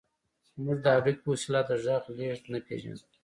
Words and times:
موږ 0.63 0.77
د 0.81 0.85
هډوکي 0.95 1.21
په 1.23 1.29
وسيله 1.33 1.61
د 1.69 1.71
غږ 1.83 2.03
لېږد 2.17 2.45
نه 2.53 2.59
پېژاند. 2.65 3.01